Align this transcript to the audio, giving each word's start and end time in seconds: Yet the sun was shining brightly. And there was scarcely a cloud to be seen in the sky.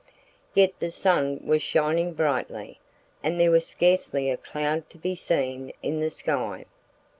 Yet 0.55 0.73
the 0.79 0.89
sun 0.89 1.41
was 1.45 1.61
shining 1.61 2.13
brightly. 2.13 2.79
And 3.21 3.39
there 3.39 3.51
was 3.51 3.67
scarcely 3.67 4.31
a 4.31 4.37
cloud 4.37 4.89
to 4.89 4.97
be 4.97 5.13
seen 5.13 5.73
in 5.83 5.99
the 5.99 6.09
sky. 6.09 6.65